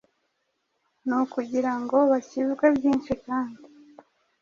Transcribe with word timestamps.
ni 1.05 1.13
ukugira 1.21 1.71
ngo 1.81 1.97
bakizwe 2.11 2.65
byinshi 2.77 3.11
kandi 3.25 3.61